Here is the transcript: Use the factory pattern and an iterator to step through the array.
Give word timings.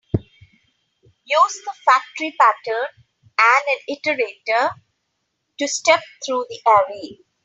Use 1.25 1.61
the 1.63 1.73
factory 1.85 2.33
pattern 2.39 2.87
and 3.37 3.63
an 3.67 3.95
iterator 3.95 4.71
to 5.59 5.67
step 5.67 6.01
through 6.25 6.47
the 6.49 6.59
array. 6.67 7.19